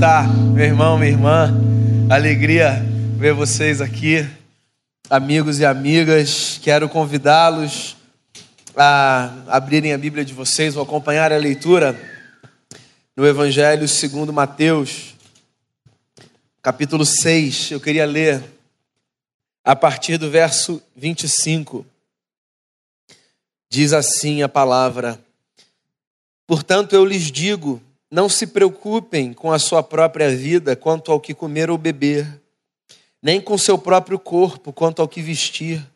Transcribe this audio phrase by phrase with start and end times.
[0.00, 1.52] está, meu irmão, minha irmã?
[2.08, 2.82] Alegria
[3.18, 4.26] ver vocês aqui,
[5.10, 6.58] amigos e amigas.
[6.62, 7.98] Quero convidá-los
[8.74, 12.00] a abrirem a Bíblia de vocês ou acompanhar a leitura
[13.14, 15.14] no Evangelho segundo Mateus,
[16.62, 17.72] capítulo 6.
[17.72, 18.42] Eu queria ler
[19.62, 21.84] a partir do verso 25.
[23.68, 25.20] Diz assim a palavra:
[26.46, 31.32] Portanto, eu lhes digo, não se preocupem com a sua própria vida quanto ao que
[31.32, 32.40] comer ou beber,
[33.22, 35.86] nem com seu próprio corpo quanto ao que vestir.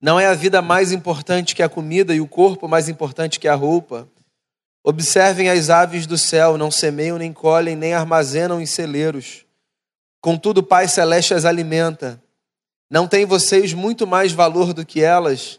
[0.00, 3.48] Não é a vida mais importante que a comida e o corpo mais importante que
[3.48, 4.06] a roupa.
[4.84, 9.44] Observem as aves do céu, não semeiam, nem colhem, nem armazenam em celeiros.
[10.20, 12.22] Contudo, o Pai Celeste as alimenta.
[12.90, 15.58] Não tem vocês muito mais valor do que elas?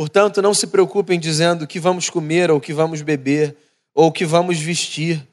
[0.00, 3.54] Portanto, não se preocupem dizendo o que vamos comer, ou o que vamos beber,
[3.94, 5.28] ou o que vamos vestir,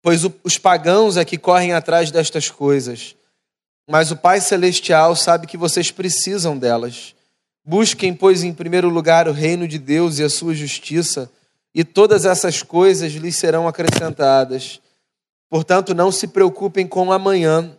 [0.00, 3.16] pois os pagãos é que correm atrás destas coisas.
[3.84, 7.16] Mas o Pai Celestial sabe que vocês precisam delas.
[7.64, 11.28] Busquem, pois, em primeiro lugar o reino de Deus e a sua justiça,
[11.74, 14.80] e todas essas coisas lhes serão acrescentadas.
[15.50, 17.76] Portanto, não se preocupem com o amanhã,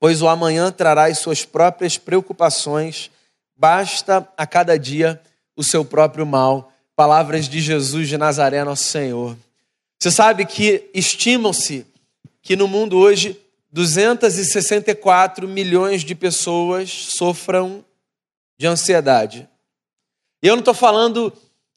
[0.00, 3.10] pois o amanhã trará as suas próprias preocupações.
[3.54, 5.20] Basta a cada dia
[5.56, 6.72] o seu próprio mal.
[6.96, 9.36] Palavras de Jesus de Nazaré, nosso Senhor.
[9.98, 11.86] Você sabe que estimam-se
[12.42, 13.40] que no mundo hoje
[13.72, 17.84] 264 milhões de pessoas sofram
[18.56, 19.48] de ansiedade.
[20.42, 21.32] E eu não estou falando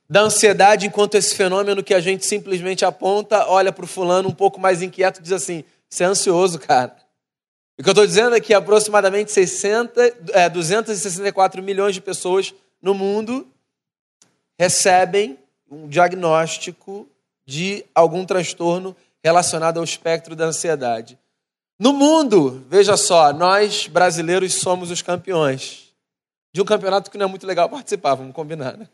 [0.09, 4.33] da ansiedade enquanto esse fenômeno que a gente simplesmente aponta, olha para o fulano um
[4.33, 6.95] pouco mais inquieto e diz assim: você é ansioso, cara.
[7.79, 12.93] O que eu estou dizendo é que aproximadamente 60, é, 264 milhões de pessoas no
[12.93, 13.47] mundo
[14.57, 15.37] recebem
[15.69, 17.07] um diagnóstico
[17.45, 21.17] de algum transtorno relacionado ao espectro da ansiedade.
[21.79, 25.93] No mundo, veja só, nós brasileiros somos os campeões
[26.51, 28.87] de um campeonato que não é muito legal participar, vamos combinar, né?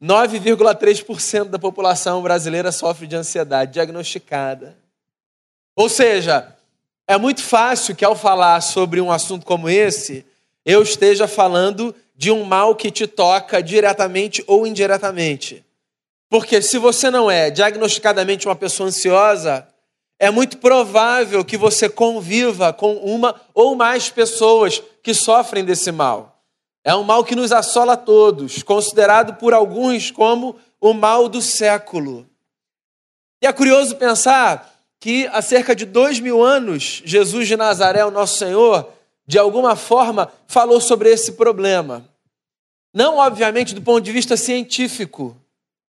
[0.00, 4.78] 9,3% da população brasileira sofre de ansiedade diagnosticada.
[5.74, 6.56] Ou seja,
[7.04, 10.24] é muito fácil que ao falar sobre um assunto como esse,
[10.64, 15.64] eu esteja falando de um mal que te toca diretamente ou indiretamente.
[16.28, 19.68] Porque se você não é diagnosticadamente uma pessoa ansiosa,
[20.18, 26.42] é muito provável que você conviva com uma ou mais pessoas que sofrem desse mal.
[26.82, 31.40] É um mal que nos assola a todos, considerado por alguns como o mal do
[31.40, 32.26] século.
[33.40, 38.10] E é curioso pensar que há cerca de dois mil anos, Jesus de Nazaré, o
[38.10, 38.92] nosso Senhor,
[39.28, 42.08] de alguma forma, falou sobre esse problema.
[42.94, 45.36] Não, obviamente, do ponto de vista científico.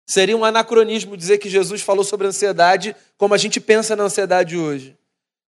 [0.07, 4.55] Seria um anacronismo dizer que Jesus falou sobre ansiedade como a gente pensa na ansiedade
[4.55, 4.95] hoje.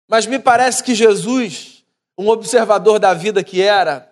[0.09, 1.85] Mas me parece que Jesus,
[2.17, 4.11] um observador da vida que era,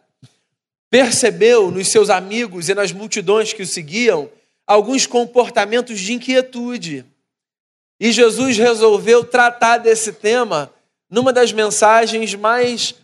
[0.90, 4.30] percebeu nos seus amigos e nas multidões que o seguiam
[4.66, 7.04] alguns comportamentos de inquietude.
[8.00, 10.72] E Jesus resolveu tratar desse tema
[11.10, 12.96] numa das mensagens mais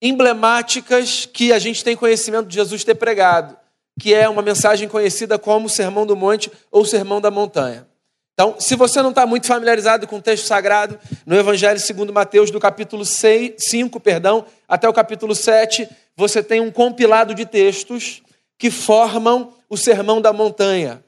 [0.00, 3.56] emblemáticas que a gente tem conhecimento de Jesus ter pregado,
[4.00, 7.86] que é uma mensagem conhecida como Sermão do Monte ou Sermão da Montanha.
[8.34, 12.50] Então, se você não está muito familiarizado com o texto sagrado, no Evangelho segundo Mateus,
[12.50, 18.22] do capítulo 6, 5 perdão, até o capítulo 7, você tem um compilado de textos
[18.58, 21.02] que formam o Sermão da Montanha,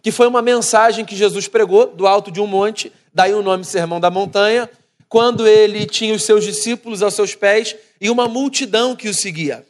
[0.00, 3.64] que foi uma mensagem que Jesus pregou do alto de um monte, daí o nome
[3.64, 4.70] Sermão da Montanha,
[5.08, 9.64] quando ele tinha os seus discípulos aos seus pés e uma multidão que o seguia.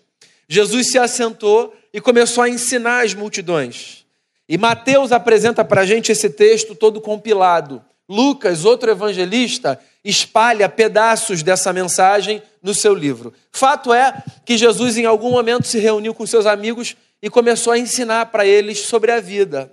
[0.48, 4.06] Jesus se assentou e começou a ensinar as multidões.
[4.48, 7.84] E Mateus apresenta para a gente esse texto todo compilado.
[8.08, 13.34] Lucas, outro evangelista, espalha pedaços dessa mensagem no seu livro.
[13.52, 17.78] Fato é que Jesus, em algum momento, se reuniu com seus amigos e começou a
[17.78, 19.70] ensinar para eles sobre a vida.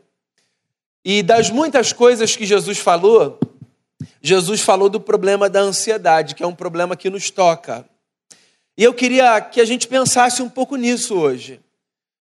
[1.04, 3.40] E das muitas coisas que Jesus falou,
[4.22, 7.86] Jesus falou do problema da ansiedade, que é um problema que nos toca.
[8.80, 11.60] E eu queria que a gente pensasse um pouco nisso hoje.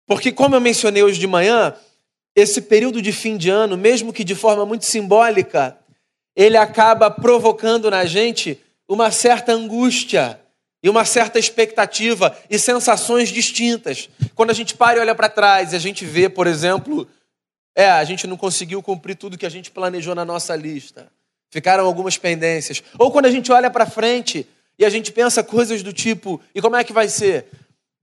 [0.08, 1.76] Porque, como eu mencionei hoje de manhã,
[2.34, 5.78] esse período de fim de ano, mesmo que de forma muito simbólica,
[6.34, 8.58] ele acaba provocando na gente
[8.88, 10.40] uma certa angústia
[10.82, 14.10] e uma certa expectativa e sensações distintas.
[14.34, 17.06] Quando a gente para e olha para trás e a gente vê, por exemplo,
[17.76, 21.12] é, a gente não conseguiu cumprir tudo que a gente planejou na nossa lista.
[21.50, 22.82] Ficaram algumas pendências.
[22.98, 26.62] Ou quando a gente olha para frente e a gente pensa coisas do tipo: e
[26.62, 27.48] como é que vai ser?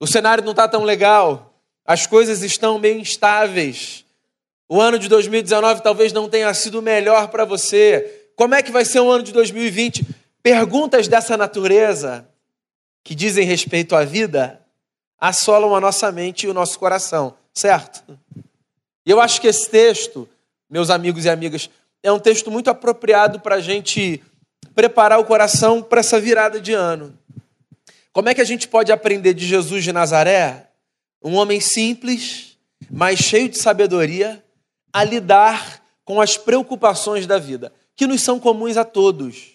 [0.01, 1.55] O cenário não está tão legal,
[1.85, 4.05] as coisas estão meio instáveis.
[4.69, 8.31] O ano de 2019 talvez não tenha sido o melhor para você.
[8.35, 10.07] Como é que vai ser o ano de 2020?
[10.43, 12.27] Perguntas dessa natureza
[13.05, 14.61] que dizem respeito à vida
[15.19, 18.03] assolam a nossa mente e o nosso coração, certo?
[19.05, 20.29] E eu acho que esse texto,
[20.69, 21.69] meus amigos e amigas,
[22.03, 24.23] é um texto muito apropriado para a gente
[24.75, 27.19] preparar o coração para essa virada de ano.
[28.13, 30.69] Como é que a gente pode aprender de Jesus de Nazaré,
[31.23, 32.59] um homem simples,
[32.91, 34.43] mas cheio de sabedoria,
[34.93, 39.53] a lidar com as preocupações da vida, que nos são comuns a todos.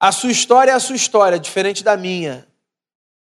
[0.00, 2.46] A sua história é a sua história, diferente da minha.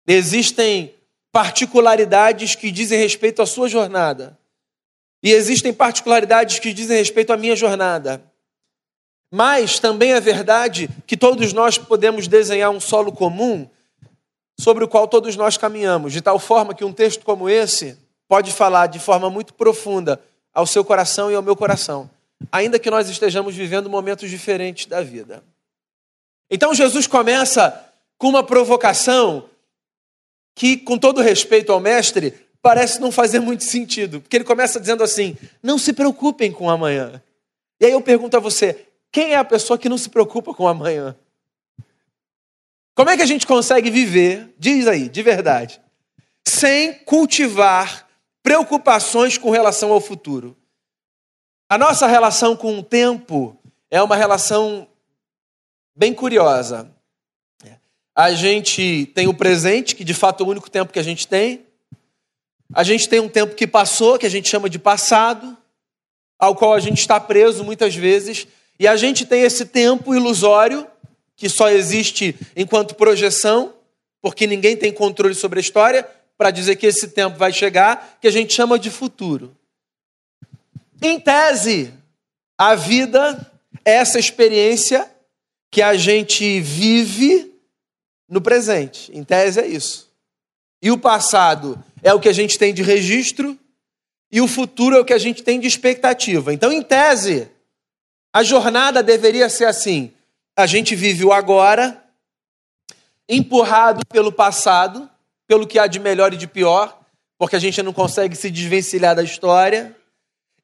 [0.06, 0.94] Existem
[1.32, 4.38] particularidades que dizem respeito à sua jornada.
[5.22, 8.24] E existem particularidades que dizem respeito à minha jornada.
[9.30, 13.68] Mas também é verdade que todos nós podemos desenhar um solo comum
[14.58, 17.96] sobre o qual todos nós caminhamos, de tal forma que um texto como esse
[18.28, 20.20] pode falar de forma muito profunda
[20.52, 22.10] ao seu coração e ao meu coração,
[22.50, 25.42] ainda que nós estejamos vivendo momentos diferentes da vida.
[26.50, 27.88] Então Jesus começa
[28.18, 29.48] com uma provocação
[30.54, 35.02] que, com todo respeito ao mestre, parece não fazer muito sentido, porque ele começa dizendo
[35.02, 37.22] assim: não se preocupem com amanhã.
[37.80, 40.68] E aí eu pergunto a você: quem é a pessoa que não se preocupa com
[40.68, 41.16] amanhã?
[42.94, 45.80] Como é que a gente consegue viver, diz aí, de verdade,
[46.46, 48.08] sem cultivar
[48.42, 50.56] preocupações com relação ao futuro?
[51.68, 53.56] A nossa relação com o tempo
[53.90, 54.86] é uma relação
[55.96, 56.90] bem curiosa.
[58.14, 61.26] A gente tem o presente, que de fato é o único tempo que a gente
[61.26, 61.64] tem.
[62.74, 65.56] A gente tem um tempo que passou, que a gente chama de passado,
[66.38, 68.46] ao qual a gente está preso muitas vezes,
[68.80, 70.86] e a gente tem esse tempo ilusório,
[71.36, 73.74] que só existe enquanto projeção,
[74.22, 78.26] porque ninguém tem controle sobre a história, para dizer que esse tempo vai chegar, que
[78.26, 79.54] a gente chama de futuro.
[81.02, 81.92] Em tese,
[82.56, 83.52] a vida
[83.84, 85.10] é essa experiência
[85.70, 87.52] que a gente vive
[88.26, 89.12] no presente.
[89.14, 90.10] Em tese, é isso.
[90.80, 93.58] E o passado é o que a gente tem de registro
[94.32, 96.54] e o futuro é o que a gente tem de expectativa.
[96.54, 97.46] Então, em tese,
[98.32, 100.12] a jornada deveria ser assim:
[100.56, 102.02] a gente vive o agora,
[103.28, 105.08] empurrado pelo passado,
[105.46, 106.98] pelo que há de melhor e de pior,
[107.38, 109.96] porque a gente não consegue se desvencilhar da história,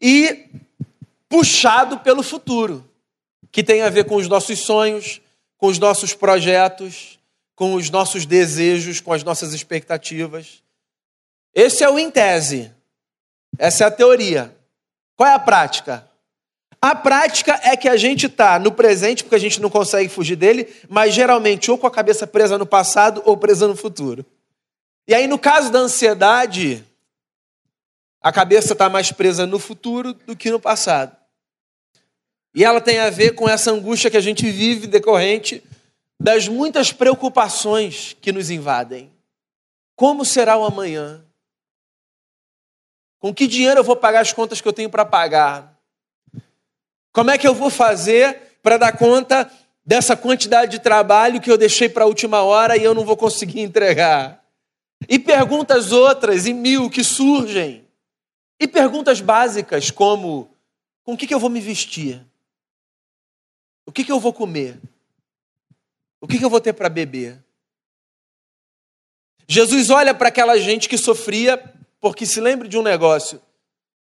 [0.01, 0.47] e
[1.29, 2.89] puxado pelo futuro,
[3.51, 5.21] que tem a ver com os nossos sonhos,
[5.57, 7.19] com os nossos projetos,
[7.55, 10.63] com os nossos desejos, com as nossas expectativas.
[11.55, 12.71] Esse é o em tese.
[13.59, 14.55] Essa é a teoria.
[15.17, 16.07] Qual é a prática?
[16.81, 20.37] A prática é que a gente está no presente, porque a gente não consegue fugir
[20.37, 24.25] dele, mas geralmente ou com a cabeça presa no passado ou presa no futuro.
[25.09, 26.85] E aí, no caso da ansiedade,
[28.21, 31.17] a cabeça está mais presa no futuro do que no passado.
[32.55, 35.63] E ela tem a ver com essa angústia que a gente vive decorrente
[36.19, 39.13] das muitas preocupações que nos invadem.
[39.95, 41.23] Como será o amanhã?
[43.19, 45.76] Com que dinheiro eu vou pagar as contas que eu tenho para pagar?
[47.17, 49.51] Como é que eu vou fazer para dar conta
[49.83, 53.17] dessa quantidade de trabalho que eu deixei para a última hora e eu não vou
[53.17, 54.45] conseguir entregar?
[55.09, 57.89] E perguntas outras e mil que surgem.
[58.61, 60.55] E perguntas básicas como:
[61.05, 62.23] com o que, que eu vou me vestir?
[63.87, 64.79] O que, que eu vou comer?
[66.21, 67.43] O que, que eu vou ter para beber?
[69.49, 71.57] Jesus olha para aquela gente que sofria
[71.99, 73.41] porque se lembre de um negócio: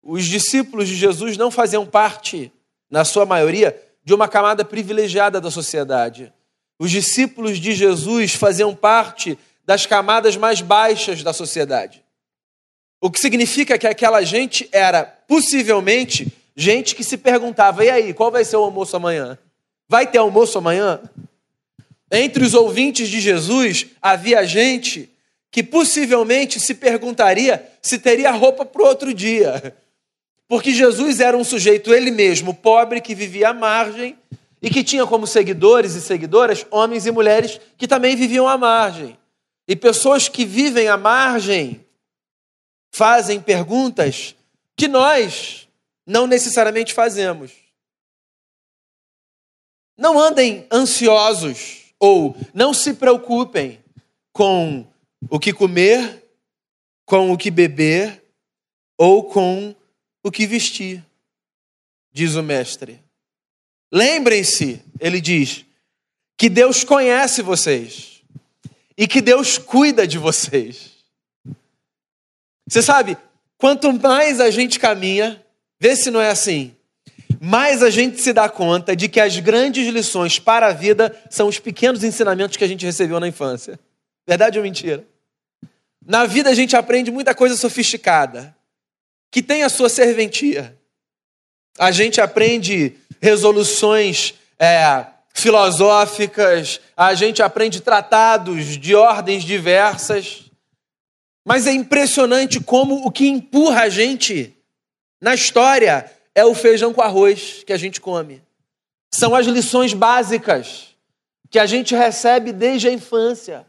[0.01, 2.49] os discípulos de Jesus não faziam parte,
[2.91, 6.31] na sua maioria, de uma camada privilegiada da sociedade.
[6.77, 12.03] Os discípulos de Jesus faziam parte das camadas mais baixas da sociedade.
[12.99, 18.29] O que significa que aquela gente era, possivelmente, gente que se perguntava: e aí, qual
[18.29, 19.37] vai ser o almoço amanhã?
[19.87, 20.99] Vai ter almoço amanhã?
[22.11, 25.09] Entre os ouvintes de Jesus havia gente
[25.49, 29.75] que possivelmente se perguntaria se teria roupa para o outro dia.
[30.51, 34.19] Porque Jesus era um sujeito, ele mesmo, pobre, que vivia à margem
[34.61, 39.17] e que tinha como seguidores e seguidoras homens e mulheres que também viviam à margem.
[39.65, 41.85] E pessoas que vivem à margem
[42.93, 44.35] fazem perguntas
[44.75, 45.69] que nós
[46.05, 47.53] não necessariamente fazemos.
[49.97, 53.81] Não andem ansiosos ou não se preocupem
[54.33, 54.85] com
[55.29, 56.27] o que comer,
[57.05, 58.21] com o que beber
[58.97, 59.73] ou com
[60.23, 61.03] o que vestir,
[62.11, 62.99] diz o mestre.
[63.91, 65.65] Lembrem-se, ele diz,
[66.37, 68.21] que Deus conhece vocês
[68.97, 70.91] e que Deus cuida de vocês.
[72.67, 73.17] Você sabe,
[73.57, 75.43] quanto mais a gente caminha,
[75.79, 76.75] vê se não é assim,
[77.39, 81.47] mais a gente se dá conta de que as grandes lições para a vida são
[81.47, 83.79] os pequenos ensinamentos que a gente recebeu na infância.
[84.27, 85.03] Verdade ou mentira?
[86.05, 88.55] Na vida a gente aprende muita coisa sofisticada,
[89.31, 90.77] que tem a sua serventia.
[91.79, 100.51] A gente aprende resoluções é, filosóficas, a gente aprende tratados de ordens diversas.
[101.45, 104.55] Mas é impressionante como o que empurra a gente
[105.21, 108.41] na história é o feijão com arroz que a gente come.
[109.13, 110.95] São as lições básicas
[111.49, 113.65] que a gente recebe desde a infância.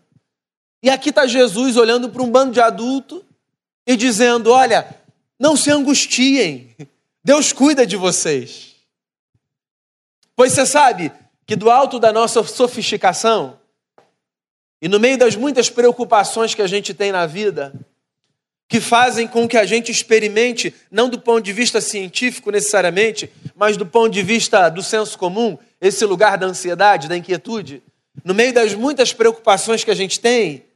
[0.83, 3.25] E aqui está Jesus olhando para um bando de adulto
[3.87, 5.02] e dizendo: Olha,
[5.43, 6.73] não se angustiem,
[7.25, 8.77] Deus cuida de vocês.
[10.37, 11.11] Pois você sabe
[11.45, 13.59] que do alto da nossa sofisticação,
[14.81, 17.75] e no meio das muitas preocupações que a gente tem na vida,
[18.69, 23.77] que fazem com que a gente experimente, não do ponto de vista científico necessariamente, mas
[23.77, 27.83] do ponto de vista do senso comum, esse lugar da ansiedade, da inquietude,
[28.25, 30.67] no meio das muitas preocupações que a gente tem,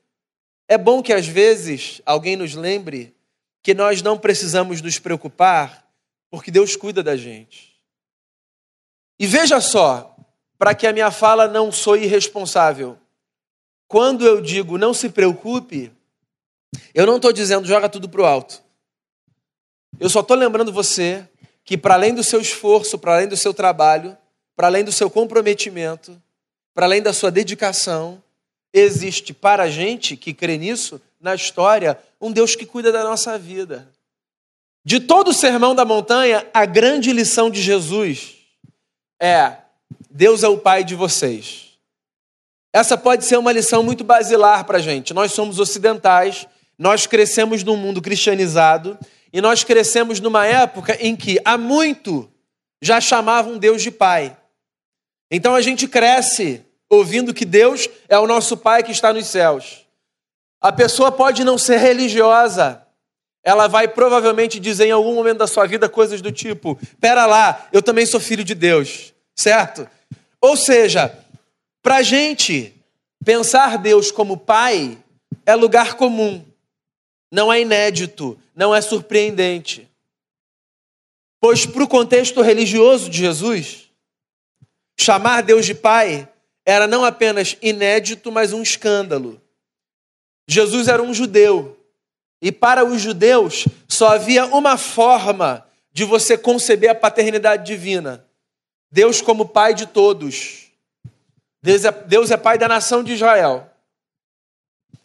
[0.67, 3.15] é bom que às vezes alguém nos lembre
[3.67, 5.85] que nós não precisamos nos preocupar,
[6.31, 7.75] porque Deus cuida da gente.
[9.19, 10.15] E veja só,
[10.57, 12.97] para que a minha fala não soe irresponsável,
[13.89, 15.91] quando eu digo não se preocupe,
[16.95, 18.63] eu não estou dizendo joga tudo para o alto.
[19.99, 21.29] Eu só estou lembrando você
[21.65, 24.17] que, para além do seu esforço, para além do seu trabalho,
[24.55, 26.23] para além do seu comprometimento,
[26.73, 28.23] para além da sua dedicação,
[28.79, 33.39] existe para a gente que crê nisso, na história, um Deus que cuida da nossa
[33.39, 33.89] vida.
[34.85, 38.35] De todo o sermão da montanha, a grande lição de Jesus
[39.21, 39.57] é:
[40.11, 41.71] Deus é o Pai de vocês.
[42.73, 45.15] Essa pode ser uma lição muito basilar para a gente.
[45.15, 46.47] Nós somos ocidentais,
[46.79, 48.99] nós crescemos num mundo cristianizado
[49.33, 52.31] e nós crescemos numa época em que há muito
[52.83, 54.37] já chamavam Deus de Pai.
[55.31, 59.87] Então a gente cresce ouvindo que Deus é o nosso Pai que está nos céus.
[60.61, 62.83] A pessoa pode não ser religiosa,
[63.47, 67.69] ela vai provavelmente dizer em algum momento da sua vida coisas do tipo: pera lá,
[67.73, 69.89] eu também sou filho de Deus, certo?
[70.41, 71.17] Ou seja,
[71.81, 72.75] para gente,
[73.25, 74.99] pensar Deus como Pai
[75.45, 76.45] é lugar comum,
[77.31, 79.89] não é inédito, não é surpreendente.
[81.41, 83.89] Pois, para o contexto religioso de Jesus,
[84.99, 86.29] chamar Deus de Pai
[86.67, 89.41] era não apenas inédito, mas um escândalo.
[90.49, 91.79] Jesus era um judeu,
[92.43, 98.27] e para os judeus só havia uma forma de você conceber a paternidade divina:
[98.91, 100.67] Deus como Pai de todos.
[101.63, 103.69] Deus é, Deus é pai da nação de Israel.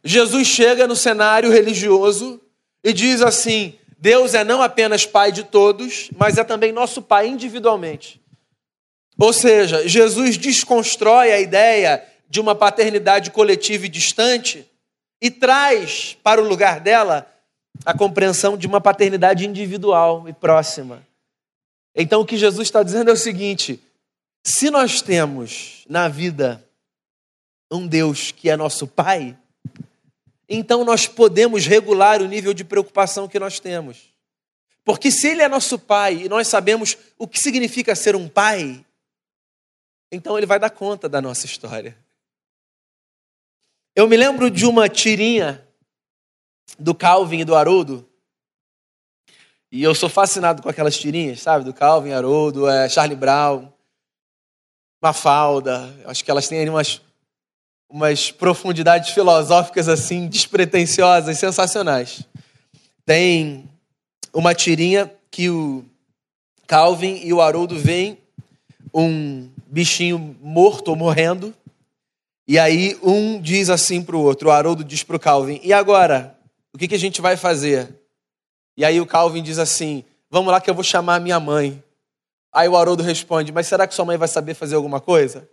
[0.03, 2.39] Jesus chega no cenário religioso
[2.83, 7.27] e diz assim: Deus é não apenas pai de todos, mas é também nosso pai
[7.27, 8.20] individualmente.
[9.21, 14.67] Ou seja, Jesus desconstrói a ideia de uma paternidade coletiva e distante
[15.21, 17.31] e traz para o lugar dela
[17.85, 21.05] a compreensão de uma paternidade individual e próxima.
[21.95, 23.79] Então, o que Jesus está dizendo é o seguinte:
[24.43, 26.65] se nós temos na vida
[27.71, 29.37] um Deus que é nosso Pai,
[30.49, 34.11] então nós podemos regular o nível de preocupação que nós temos.
[34.83, 38.83] Porque se Ele é nosso Pai e nós sabemos o que significa ser um Pai,
[40.11, 41.97] então Ele vai dar conta da nossa história.
[43.95, 45.65] Eu me lembro de uma tirinha
[46.77, 48.07] do Calvin e do Haroldo,
[49.71, 51.63] e eu sou fascinado com aquelas tirinhas, sabe?
[51.63, 53.71] Do Calvin, Haroldo, é, Charlie Brown.
[55.01, 57.01] Mafalda, acho que elas têm umas,
[57.89, 62.21] umas profundidades filosóficas assim, despretensiosas, sensacionais.
[63.03, 63.67] Tem
[64.33, 65.83] uma tirinha que o
[66.67, 68.19] Calvin e o Haroldo veem
[68.93, 71.53] um bichinho morto ou morrendo,
[72.47, 75.73] e aí um diz assim para o outro, o Haroldo diz para o Calvin, e
[75.73, 76.37] agora?
[76.73, 77.95] O que, que a gente vai fazer?
[78.77, 81.83] E aí o Calvin diz assim, vamos lá que eu vou chamar a minha mãe.
[82.53, 85.47] Aí o Haroldo responde: Mas será que sua mãe vai saber fazer alguma coisa?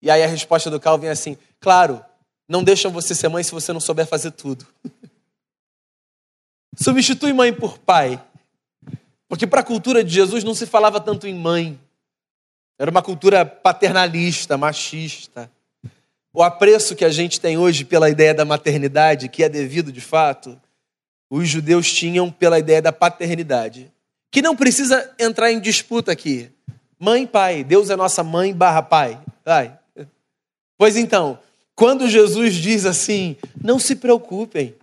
[0.00, 2.04] E aí a resposta do Calvin é assim: Claro,
[2.48, 4.66] não deixam você ser mãe se você não souber fazer tudo.
[6.80, 8.22] Substitui mãe por pai.
[9.28, 11.78] Porque para a cultura de Jesus não se falava tanto em mãe.
[12.78, 15.50] Era uma cultura paternalista, machista.
[16.32, 20.00] O apreço que a gente tem hoje pela ideia da maternidade, que é devido de
[20.00, 20.60] fato,
[21.28, 23.92] os judeus tinham pela ideia da paternidade,
[24.30, 26.50] que não precisa entrar em disputa aqui.
[26.98, 29.20] Mãe pai, Deus é nossa mãe barra pai.
[29.44, 29.76] Vai.
[30.76, 31.38] Pois então,
[31.74, 34.76] quando Jesus diz assim, não se preocupem,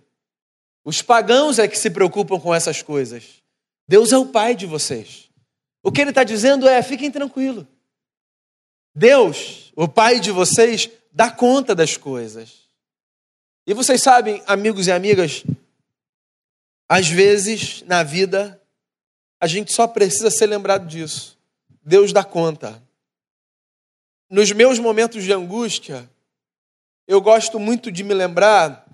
[0.84, 3.42] os pagãos é que se preocupam com essas coisas.
[3.88, 5.28] Deus é o pai de vocês.
[5.82, 7.64] O que ele está dizendo é: fiquem tranquilos.
[8.96, 12.62] Deus, o pai de vocês, dá conta das coisas.
[13.66, 15.44] E vocês sabem, amigos e amigas,
[16.88, 18.58] às vezes na vida
[19.38, 21.38] a gente só precisa ser lembrado disso.
[21.84, 22.82] Deus dá conta.
[24.30, 26.08] Nos meus momentos de angústia,
[27.06, 28.86] eu gosto muito de me lembrar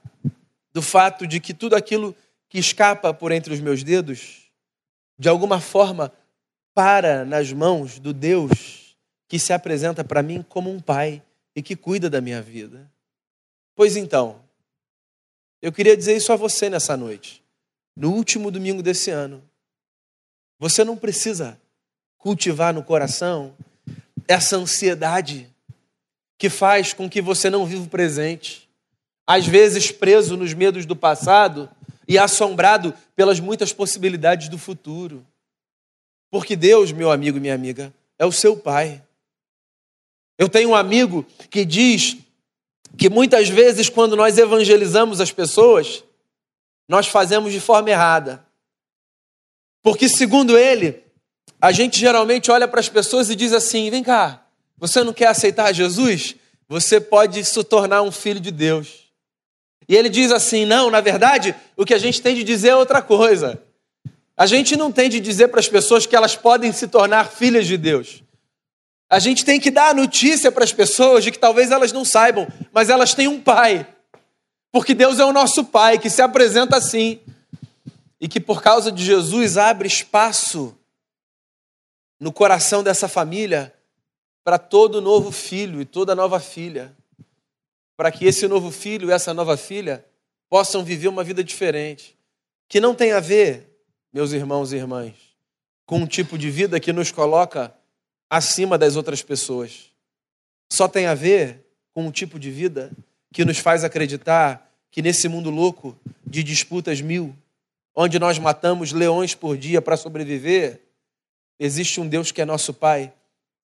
[0.72, 2.12] do fato de que tudo aquilo
[2.48, 4.50] que escapa por entre os meus dedos,
[5.16, 6.12] de alguma forma,
[6.74, 8.81] para nas mãos do Deus
[9.32, 11.22] que se apresenta para mim como um pai
[11.56, 12.86] e que cuida da minha vida.
[13.74, 14.42] Pois então,
[15.62, 17.42] eu queria dizer isso a você nessa noite,
[17.96, 19.42] no último domingo desse ano.
[20.58, 21.58] Você não precisa
[22.18, 23.56] cultivar no coração
[24.28, 25.48] essa ansiedade
[26.36, 28.68] que faz com que você não viva o presente,
[29.26, 31.70] às vezes preso nos medos do passado
[32.06, 35.26] e assombrado pelas muitas possibilidades do futuro.
[36.30, 39.02] Porque Deus, meu amigo e minha amiga, é o seu Pai.
[40.38, 42.16] Eu tenho um amigo que diz
[42.96, 46.04] que muitas vezes, quando nós evangelizamos as pessoas,
[46.88, 48.44] nós fazemos de forma errada.
[49.82, 51.02] Porque, segundo ele,
[51.60, 54.44] a gente geralmente olha para as pessoas e diz assim: vem cá,
[54.76, 56.36] você não quer aceitar Jesus?
[56.68, 59.02] Você pode se tornar um filho de Deus.
[59.88, 62.76] E ele diz assim: não, na verdade, o que a gente tem de dizer é
[62.76, 63.62] outra coisa.
[64.36, 67.66] A gente não tem de dizer para as pessoas que elas podem se tornar filhas
[67.66, 68.22] de Deus.
[69.08, 72.04] A gente tem que dar a notícia para as pessoas de que talvez elas não
[72.04, 73.86] saibam, mas elas têm um pai.
[74.72, 77.20] Porque Deus é o nosso pai que se apresenta assim.
[78.18, 80.76] E que por causa de Jesus abre espaço
[82.18, 83.74] no coração dessa família
[84.42, 86.96] para todo novo filho e toda nova filha.
[87.96, 90.04] Para que esse novo filho e essa nova filha
[90.48, 92.16] possam viver uma vida diferente.
[92.68, 93.68] Que não tem a ver
[94.12, 95.14] meus irmãos e irmãs,
[95.86, 97.74] com um tipo de vida que nos coloca
[98.32, 99.90] acima das outras pessoas.
[100.72, 102.90] Só tem a ver com um tipo de vida
[103.30, 105.94] que nos faz acreditar que nesse mundo louco
[106.26, 107.36] de disputas mil,
[107.94, 110.80] onde nós matamos leões por dia para sobreviver,
[111.58, 113.12] existe um Deus que é nosso Pai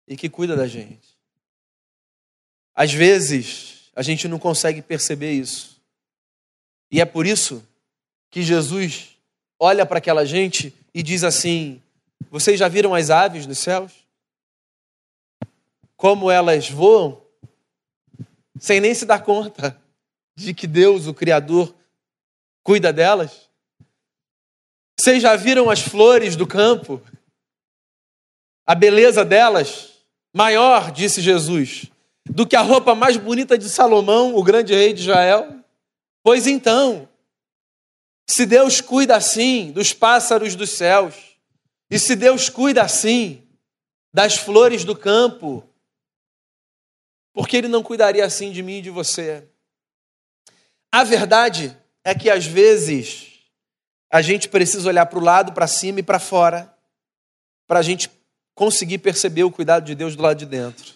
[0.04, 1.16] e que cuida da gente.
[2.74, 5.80] Às vezes, a gente não consegue perceber isso.
[6.90, 7.64] E é por isso
[8.32, 9.16] que Jesus
[9.60, 11.80] olha para aquela gente e diz assim:
[12.32, 14.05] Vocês já viram as aves nos céus?
[15.96, 17.22] Como elas voam,
[18.58, 19.80] sem nem se dar conta
[20.34, 21.74] de que Deus, o Criador,
[22.62, 23.48] cuida delas?
[24.98, 27.02] Vocês já viram as flores do campo?
[28.66, 29.92] A beleza delas,
[30.34, 31.86] maior, disse Jesus,
[32.24, 35.60] do que a roupa mais bonita de Salomão, o grande rei de Israel?
[36.22, 37.08] Pois então,
[38.28, 41.14] se Deus cuida assim dos pássaros dos céus,
[41.88, 43.46] e se Deus cuida assim
[44.12, 45.62] das flores do campo,
[47.36, 49.46] por que Ele não cuidaria assim de mim e de você?
[50.90, 53.42] A verdade é que às vezes
[54.10, 56.74] a gente precisa olhar para o lado, para cima e para fora,
[57.66, 58.10] para a gente
[58.54, 60.94] conseguir perceber o cuidado de Deus do lado de dentro.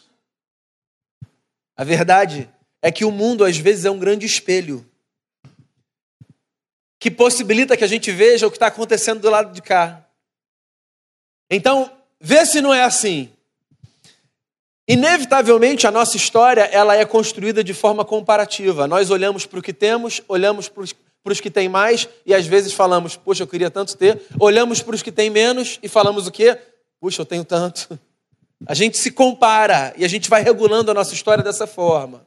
[1.77, 2.49] A verdade
[2.81, 4.91] é que o mundo às vezes é um grande espelho
[6.99, 10.09] que possibilita que a gente veja o que está acontecendo do lado de cá.
[11.51, 13.31] Então, vê se não é assim.
[14.91, 18.89] Inevitavelmente, a nossa história ela é construída de forma comparativa.
[18.89, 22.73] Nós olhamos para o que temos, olhamos para os que têm mais e às vezes
[22.73, 24.21] falamos, poxa, eu queria tanto ter.
[24.37, 26.59] Olhamos para os que têm menos e falamos o quê?
[27.01, 28.01] Puxa, eu tenho tanto.
[28.67, 32.27] A gente se compara e a gente vai regulando a nossa história dessa forma.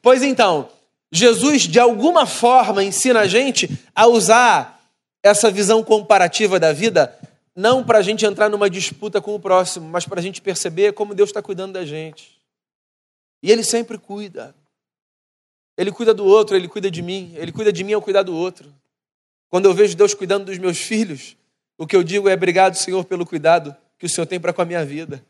[0.00, 0.68] Pois então,
[1.10, 4.80] Jesus, de alguma forma, ensina a gente a usar
[5.24, 7.18] essa visão comparativa da vida,
[7.60, 10.94] não para a gente entrar numa disputa com o próximo, mas para a gente perceber
[10.94, 12.40] como Deus está cuidando da gente.
[13.42, 14.54] E Ele sempre cuida.
[15.76, 17.34] Ele cuida do outro, Ele cuida de mim.
[17.36, 18.72] Ele cuida de mim ao cuidar do outro.
[19.50, 21.36] Quando eu vejo Deus cuidando dos meus filhos,
[21.76, 24.62] o que eu digo é obrigado, Senhor, pelo cuidado que o Senhor tem para com
[24.62, 25.22] a minha vida.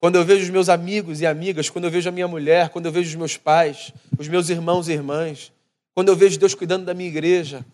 [0.00, 2.86] Quando eu vejo os meus amigos e amigas, quando eu vejo a minha mulher, quando
[2.86, 5.52] eu vejo os meus pais, os meus irmãos e irmãs,
[5.94, 7.64] quando eu vejo Deus cuidando da minha igreja,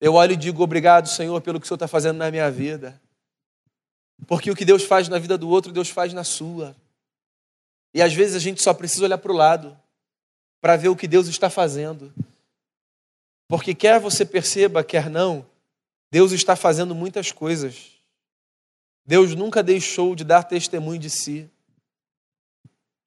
[0.00, 3.00] eu olho e digo obrigado, Senhor, pelo que o Senhor está fazendo na minha vida.
[4.26, 6.76] Porque o que Deus faz na vida do outro, Deus faz na sua.
[7.94, 9.78] E às vezes a gente só precisa olhar para o lado
[10.60, 12.12] para ver o que Deus está fazendo.
[13.48, 15.44] Porque quer você perceba, quer não,
[16.10, 17.92] Deus está fazendo muitas coisas.
[19.04, 21.50] Deus nunca deixou de dar testemunho de si.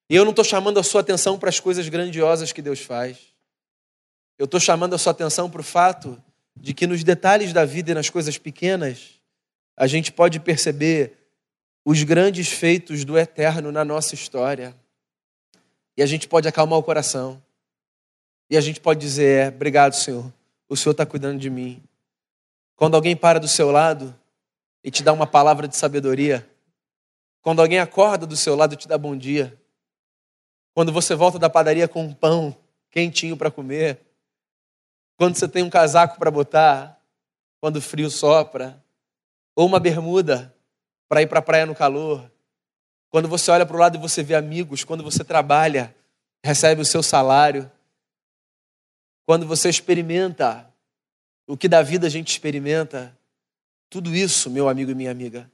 [0.10, 3.18] E eu não estou chamando a sua atenção para as coisas grandiosas que Deus faz.
[4.38, 6.22] Eu estou chamando a sua atenção para o fato
[6.56, 9.20] de que nos detalhes da vida e nas coisas pequenas,
[9.76, 11.18] a gente pode perceber
[11.84, 14.76] os grandes feitos do eterno na nossa história.
[15.98, 17.42] E a gente pode acalmar o coração.
[18.50, 20.32] E a gente pode dizer: é, obrigado, Senhor,
[20.68, 21.84] o Senhor está cuidando de mim.
[22.76, 24.18] Quando alguém para do seu lado
[24.84, 26.48] e te dá uma palavra de sabedoria,
[27.42, 29.58] quando alguém acorda do seu lado e te dá bom dia,
[30.74, 32.56] quando você volta da padaria com um pão
[32.92, 34.02] quentinho para comer,
[35.18, 37.00] quando você tem um casaco para botar,
[37.62, 38.84] quando o frio sopra,
[39.56, 40.54] ou uma bermuda
[41.08, 42.30] para ir para a praia no calor,
[43.10, 45.96] quando você olha para o lado e você vê amigos, quando você trabalha,
[46.44, 47.72] recebe o seu salário,
[49.26, 50.70] quando você experimenta
[51.48, 53.18] o que da vida a gente experimenta,
[53.90, 55.50] tudo isso, meu amigo e minha amiga,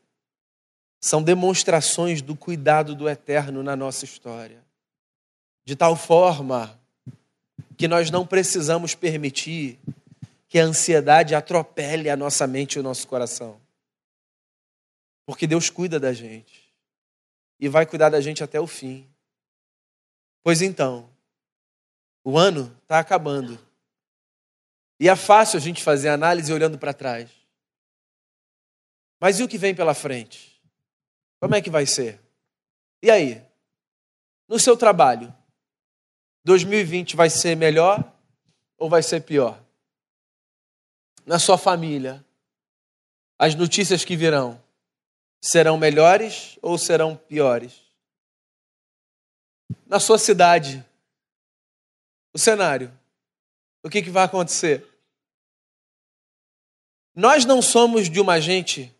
[0.99, 4.63] são demonstrações do cuidado do eterno na nossa história.
[5.65, 6.79] De tal forma
[7.77, 9.79] que nós não precisamos permitir
[10.47, 13.59] que a ansiedade atropele a nossa mente e o nosso coração.
[15.31, 16.75] Porque Deus cuida da gente
[17.57, 19.09] e vai cuidar da gente até o fim.
[20.43, 21.09] Pois então,
[22.21, 23.57] o ano está acabando.
[24.99, 27.31] E é fácil a gente fazer análise olhando para trás.
[29.21, 30.61] Mas e o que vem pela frente?
[31.39, 32.19] Como é que vai ser?
[33.01, 33.41] E aí?
[34.49, 35.33] No seu trabalho,
[36.43, 38.13] 2020 vai ser melhor
[38.77, 39.63] ou vai ser pior?
[41.25, 42.21] Na sua família,
[43.39, 44.61] as notícias que virão
[45.41, 47.81] serão melhores ou serão piores?
[49.87, 50.85] Na sua cidade,
[52.33, 52.91] o cenário,
[53.83, 54.87] o que, que vai acontecer?
[57.15, 58.93] Nós não somos de uma gente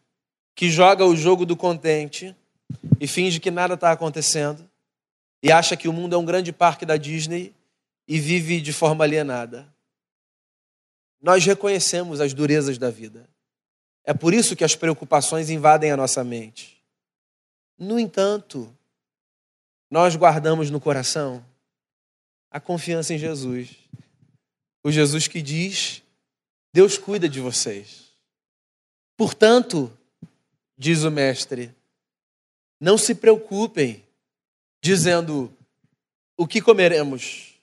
[0.55, 2.35] que joga o jogo do contente
[2.99, 4.69] e finge que nada está acontecendo
[5.41, 7.55] e acha que o mundo é um grande parque da Disney
[8.07, 9.73] e vive de forma alienada.
[11.21, 13.30] Nós reconhecemos as durezas da vida.
[14.03, 16.81] É por isso que as preocupações invadem a nossa mente.
[17.77, 18.75] No entanto,
[19.89, 21.45] nós guardamos no coração
[22.49, 23.75] a confiança em Jesus.
[24.83, 26.01] O Jesus que diz:
[26.73, 28.11] Deus cuida de vocês.
[29.17, 29.95] Portanto,
[30.77, 31.73] diz o Mestre,
[32.79, 34.03] não se preocupem
[34.81, 35.55] dizendo
[36.35, 37.53] o que comeremos,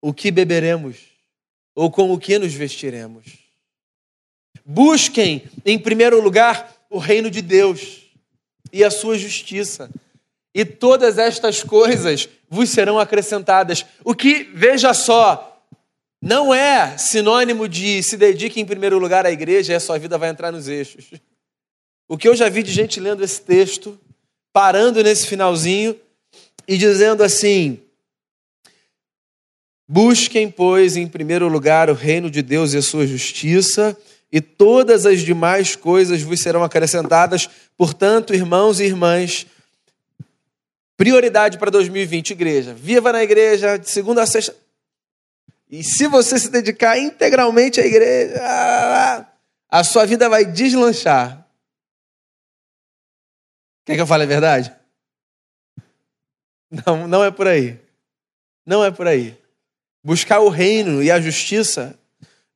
[0.00, 0.96] o que beberemos,
[1.74, 3.43] ou com o que nos vestiremos.
[4.64, 8.02] Busquem, em primeiro lugar, o reino de Deus
[8.72, 9.90] e a sua justiça,
[10.54, 13.84] e todas estas coisas vos serão acrescentadas.
[14.04, 15.62] O que, veja só,
[16.22, 20.16] não é sinônimo de se dedique em primeiro lugar à igreja e a sua vida
[20.16, 21.10] vai entrar nos eixos.
[22.08, 23.98] O que eu já vi de gente lendo esse texto,
[24.52, 25.98] parando nesse finalzinho
[26.66, 27.80] e dizendo assim:
[29.86, 33.96] Busquem, pois, em primeiro lugar o reino de Deus e a sua justiça,
[34.34, 37.48] e todas as demais coisas vos serão acrescentadas.
[37.76, 39.46] Portanto, irmãos e irmãs,
[40.96, 42.74] prioridade para 2020, igreja.
[42.74, 44.56] Viva na igreja, de segunda a sexta.
[45.70, 48.34] E se você se dedicar integralmente à igreja,
[49.70, 51.46] a sua vida vai deslanchar.
[53.84, 54.74] Quer que eu fale a verdade?
[56.84, 57.78] Não, não é por aí.
[58.66, 59.38] Não é por aí.
[60.02, 61.96] Buscar o reino e a justiça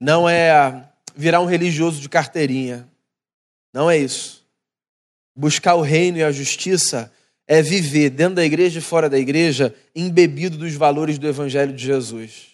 [0.01, 0.51] não é
[1.19, 2.89] virar um religioso de carteirinha.
[3.75, 4.47] Não é isso.
[5.35, 7.13] Buscar o reino e a justiça
[7.45, 11.85] é viver dentro da igreja e fora da igreja embebido dos valores do evangelho de
[11.85, 12.47] Jesus.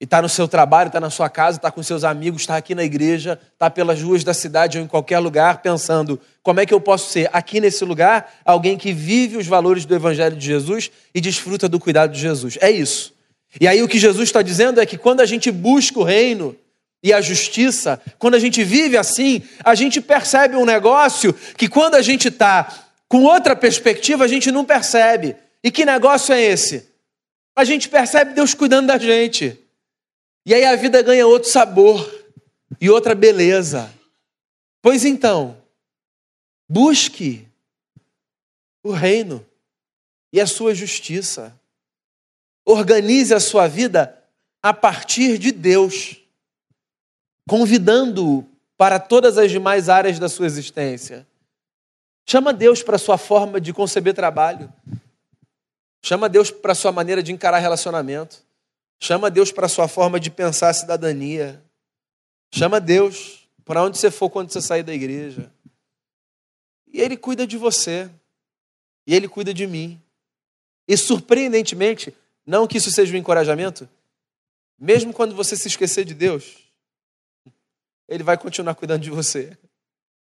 [0.00, 2.76] E está no seu trabalho, está na sua casa, está com seus amigos, está aqui
[2.76, 6.72] na igreja, está pelas ruas da cidade ou em qualquer lugar, pensando como é que
[6.72, 10.92] eu posso ser aqui nesse lugar alguém que vive os valores do Evangelho de Jesus
[11.12, 12.56] e desfruta do cuidado de Jesus.
[12.60, 13.12] É isso.
[13.60, 16.54] E aí o que Jesus está dizendo é que quando a gente busca o reino
[17.02, 21.94] e a justiça, quando a gente vive assim, a gente percebe um negócio que quando
[21.94, 25.36] a gente está com outra perspectiva, a gente não percebe.
[25.62, 26.88] E que negócio é esse?
[27.56, 29.58] A gente percebe Deus cuidando da gente.
[30.44, 32.26] E aí a vida ganha outro sabor
[32.80, 33.92] e outra beleza.
[34.82, 35.56] Pois então,
[36.68, 37.46] busque
[38.82, 39.44] o reino
[40.32, 41.58] e a sua justiça.
[42.64, 44.22] Organize a sua vida
[44.62, 46.17] a partir de Deus,
[47.48, 51.26] convidando-o para todas as demais áreas da sua existência.
[52.28, 54.70] Chama Deus para a sua forma de conceber trabalho.
[56.04, 58.44] Chama Deus para a sua maneira de encarar relacionamento.
[59.00, 61.60] Chama Deus para a sua forma de pensar cidadania.
[62.54, 65.50] Chama Deus para onde você for quando você sair da igreja.
[66.86, 68.10] E Ele cuida de você.
[69.06, 70.00] E Ele cuida de mim.
[70.86, 72.14] E surpreendentemente,
[72.46, 73.88] não que isso seja um encorajamento,
[74.78, 76.67] mesmo quando você se esquecer de Deus,
[78.08, 79.56] Ele vai continuar cuidando de você.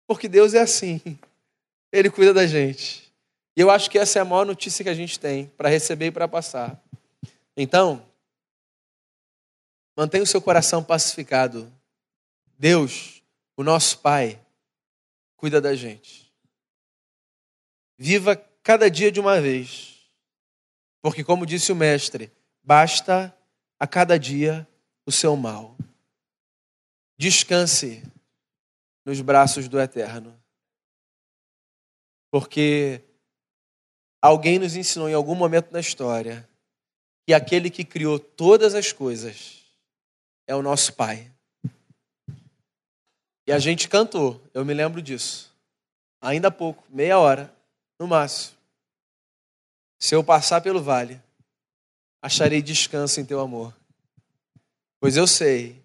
[0.07, 1.01] Porque Deus é assim.
[1.91, 3.13] Ele cuida da gente.
[3.57, 6.07] E eu acho que essa é a maior notícia que a gente tem para receber
[6.07, 6.83] e para passar.
[7.57, 8.05] Então,
[9.97, 11.73] mantenha o seu coração pacificado.
[12.59, 13.23] Deus,
[13.57, 14.41] o nosso Pai,
[15.37, 16.33] cuida da gente.
[17.99, 20.09] Viva cada dia de uma vez.
[21.03, 22.31] Porque, como disse o Mestre,
[22.63, 23.37] basta
[23.79, 24.67] a cada dia
[25.05, 25.77] o seu mal.
[27.23, 28.03] Descanse
[29.05, 30.37] nos braços do Eterno.
[32.33, 33.01] Porque
[34.21, 36.49] alguém nos ensinou em algum momento na história
[37.25, 39.63] que aquele que criou todas as coisas
[40.49, 41.31] é o nosso Pai.
[43.47, 45.57] E a gente cantou, eu me lembro disso.
[46.21, 47.57] Ainda há pouco, meia hora,
[48.01, 48.59] no máximo.
[49.97, 51.23] Se eu passar pelo vale,
[52.21, 53.73] acharei descanso em teu amor,
[54.99, 55.82] pois eu sei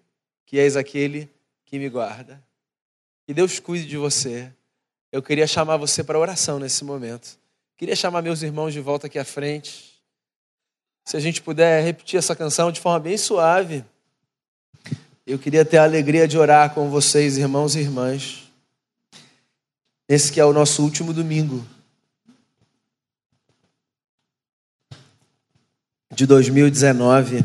[0.48, 1.28] que és aquele
[1.66, 2.42] que me guarda.
[3.26, 4.50] Que Deus cuide de você.
[5.12, 7.38] Eu queria chamar você para oração nesse momento.
[7.76, 10.02] Queria chamar meus irmãos de volta aqui à frente.
[11.04, 13.84] Se a gente puder repetir essa canção de forma bem suave.
[15.26, 18.50] Eu queria ter a alegria de orar com vocês, irmãos e irmãs.
[20.08, 21.62] Esse que é o nosso último domingo
[26.10, 27.44] de 2019.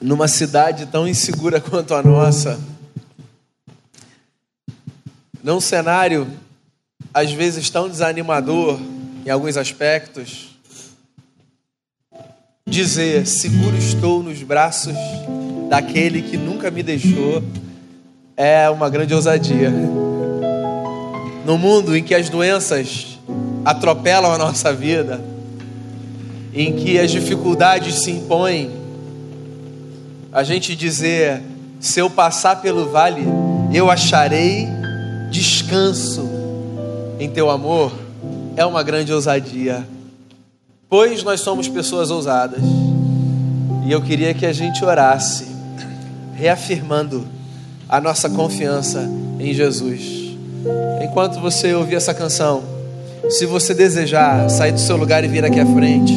[0.00, 2.58] Numa cidade tão insegura quanto a nossa
[5.46, 6.26] num cenário
[7.14, 8.80] às vezes tão desanimador
[9.24, 10.48] em alguns aspectos,
[12.66, 14.96] dizer: seguro estou nos braços
[15.68, 17.44] daquele que nunca me deixou,
[18.36, 19.70] é uma grande ousadia.
[21.44, 23.16] No mundo em que as doenças
[23.64, 25.20] atropelam a nossa vida,
[26.52, 28.68] em que as dificuldades se impõem,
[30.32, 31.42] a gente dizer:
[31.80, 33.24] se eu passar pelo vale,
[33.72, 34.66] eu acharei
[35.30, 36.28] descanso
[37.18, 37.92] em teu amor
[38.56, 39.86] é uma grande ousadia,
[40.88, 42.62] pois nós somos pessoas ousadas.
[43.84, 45.46] E eu queria que a gente orasse,
[46.34, 47.26] reafirmando
[47.88, 49.08] a nossa confiança
[49.38, 50.36] em Jesus.
[51.04, 52.64] Enquanto você ouvir essa canção,
[53.28, 56.14] se você desejar sair do seu lugar e vir aqui à frente,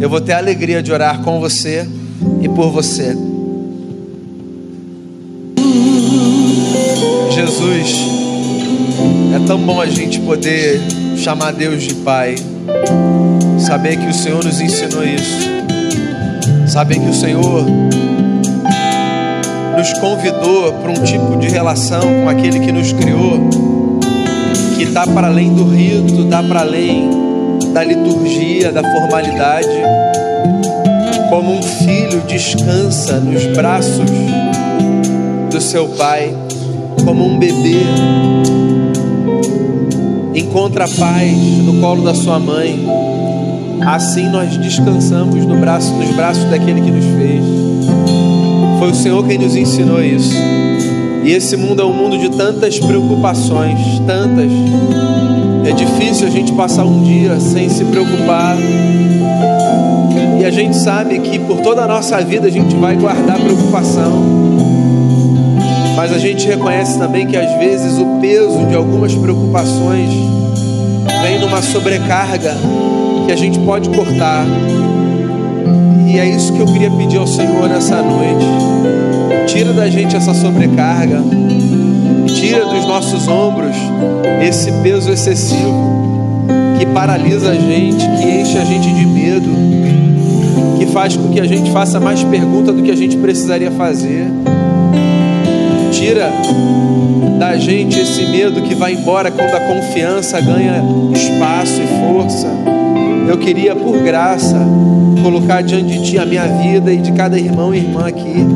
[0.00, 1.86] eu vou ter a alegria de orar com você
[2.40, 3.16] e por você.
[7.30, 8.16] Jesus.
[9.34, 10.80] É tão bom a gente poder
[11.16, 12.34] chamar Deus de Pai,
[13.58, 15.48] saber que o Senhor nos ensinou isso,
[16.66, 17.64] saber que o Senhor
[19.76, 23.50] nos convidou para um tipo de relação com aquele que nos criou,
[24.76, 27.10] que está para além do rito, está para além
[27.72, 29.68] da liturgia, da formalidade.
[31.36, 34.10] Como um filho descansa nos braços
[35.50, 36.34] do seu pai,
[37.04, 37.82] como um bebê
[40.34, 42.88] encontra paz no colo da sua mãe,
[43.86, 47.44] assim nós descansamos no braço, nos braços daquele que nos fez.
[48.78, 50.32] Foi o Senhor quem nos ensinou isso.
[51.22, 54.50] E esse mundo é um mundo de tantas preocupações, tantas.
[55.68, 58.56] É difícil a gente passar um dia sem se preocupar.
[60.46, 64.12] A gente sabe que por toda a nossa vida a gente vai guardar preocupação.
[65.96, 70.08] Mas a gente reconhece também que às vezes o peso de algumas preocupações
[71.24, 72.54] vem numa sobrecarga
[73.26, 74.46] que a gente pode cortar.
[76.06, 78.46] E é isso que eu queria pedir ao Senhor nessa noite.
[79.48, 81.24] Tira da gente essa sobrecarga.
[82.28, 83.74] Tira dos nossos ombros
[84.48, 85.96] esse peso excessivo
[86.78, 89.50] que paralisa a gente, que enche a gente de medo,
[90.96, 94.28] faz com que a gente faça mais pergunta do que a gente precisaria fazer.
[95.92, 96.32] Tira
[97.38, 100.82] da gente esse medo que vai embora quando a confiança ganha
[101.12, 102.48] espaço e força.
[103.28, 104.58] Eu queria, por graça,
[105.22, 108.46] colocar diante de Ti a minha vida e de cada irmão e irmã aqui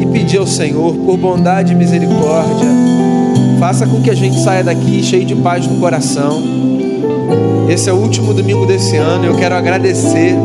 [0.00, 2.68] e pedir ao Senhor, por bondade e misericórdia,
[3.58, 6.40] faça com que a gente saia daqui cheio de paz no coração.
[7.68, 9.24] Esse é o último domingo desse ano.
[9.24, 10.36] Eu quero agradecer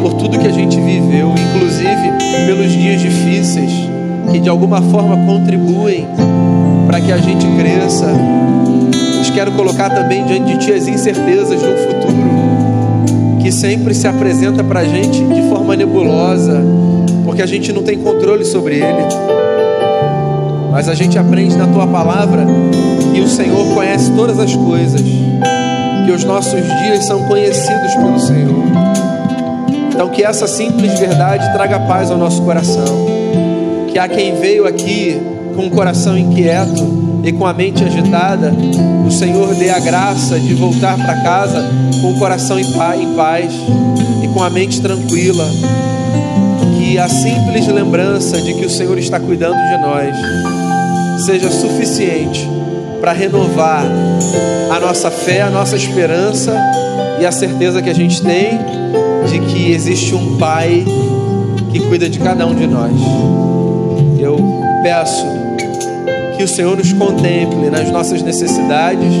[0.00, 3.88] por tudo que a gente viveu, inclusive pelos dias difíceis
[4.30, 6.06] que de alguma forma contribuem
[6.86, 8.06] para que a gente cresça.
[9.18, 12.38] Mas quero colocar também diante de Ti as incertezas um futuro
[13.40, 16.60] que sempre se apresenta para a gente de forma nebulosa,
[17.24, 19.06] porque a gente não tem controle sobre ele.
[20.70, 22.44] Mas a gente aprende na Tua palavra
[23.14, 28.57] que o Senhor conhece todas as coisas, que os nossos dias são conhecidos pelo Senhor.
[29.98, 32.84] Então, que essa simples verdade traga paz ao nosso coração.
[33.88, 35.20] Que há quem veio aqui
[35.56, 38.54] com o coração inquieto e com a mente agitada,
[39.04, 41.68] o Senhor dê a graça de voltar para casa
[42.00, 42.72] com o coração em
[43.16, 43.52] paz
[44.22, 45.44] e com a mente tranquila.
[46.78, 52.48] Que a simples lembrança de que o Senhor está cuidando de nós seja suficiente
[53.00, 53.82] para renovar
[54.70, 56.54] a nossa fé, a nossa esperança
[57.18, 58.60] e a certeza que a gente tem
[59.30, 60.84] de que existe um Pai
[61.70, 62.92] que cuida de cada um de nós.
[64.18, 64.38] Eu
[64.82, 65.26] peço
[66.36, 69.12] que o Senhor nos contemple nas nossas necessidades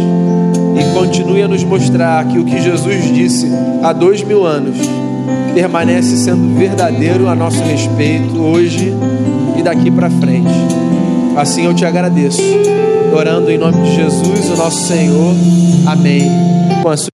[0.78, 3.46] e continue a nos mostrar que o que Jesus disse
[3.82, 4.76] há dois mil anos
[5.54, 8.92] permanece sendo verdadeiro a nosso respeito hoje
[9.58, 10.54] e daqui para frente.
[11.36, 12.42] Assim eu te agradeço,
[13.12, 15.34] orando em nome de Jesus, o nosso Senhor.
[15.86, 16.30] Amém.